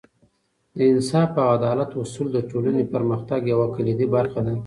[0.77, 4.53] د انصاف او عدالت اصول د ټولنې پرمختګ یوه کلیدي برخه ده.